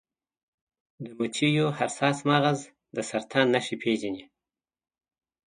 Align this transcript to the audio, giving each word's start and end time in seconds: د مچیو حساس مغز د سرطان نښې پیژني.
د 1.03 1.05
مچیو 1.17 1.67
حساس 1.79 2.17
مغز 2.29 2.59
د 2.95 2.97
سرطان 3.09 3.45
نښې 3.53 3.75
پیژني. 3.83 4.23